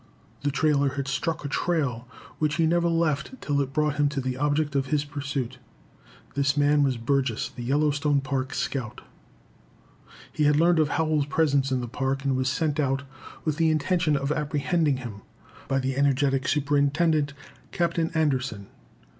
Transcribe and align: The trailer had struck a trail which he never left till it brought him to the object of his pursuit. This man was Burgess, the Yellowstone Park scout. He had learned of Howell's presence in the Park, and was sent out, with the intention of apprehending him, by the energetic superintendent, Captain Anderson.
The 0.41 0.49
trailer 0.49 0.95
had 0.95 1.07
struck 1.07 1.45
a 1.45 1.47
trail 1.47 2.07
which 2.39 2.55
he 2.55 2.65
never 2.65 2.87
left 2.87 3.39
till 3.39 3.61
it 3.61 3.71
brought 3.71 3.97
him 3.97 4.09
to 4.09 4.19
the 4.19 4.35
object 4.35 4.73
of 4.75 4.87
his 4.87 5.05
pursuit. 5.05 5.59
This 6.33 6.57
man 6.57 6.81
was 6.81 6.97
Burgess, 6.97 7.49
the 7.49 7.61
Yellowstone 7.61 8.19
Park 8.19 8.51
scout. 8.55 9.01
He 10.33 10.45
had 10.45 10.55
learned 10.55 10.79
of 10.79 10.89
Howell's 10.89 11.27
presence 11.27 11.71
in 11.71 11.81
the 11.81 11.87
Park, 11.87 12.23
and 12.25 12.35
was 12.35 12.49
sent 12.49 12.79
out, 12.79 13.03
with 13.45 13.57
the 13.57 13.69
intention 13.69 14.17
of 14.17 14.31
apprehending 14.31 14.97
him, 14.97 15.21
by 15.67 15.77
the 15.77 15.95
energetic 15.95 16.47
superintendent, 16.47 17.33
Captain 17.71 18.09
Anderson. 18.15 18.69